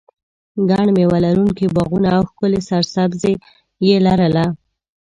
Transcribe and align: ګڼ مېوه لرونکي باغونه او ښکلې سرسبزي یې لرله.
ګڼ 0.69 0.85
مېوه 0.95 1.17
لرونکي 1.25 1.65
باغونه 1.75 2.09
او 2.17 2.23
ښکلې 2.29 2.61
سرسبزي 2.69 3.33
یې 3.87 3.95
لرله. 4.05 4.45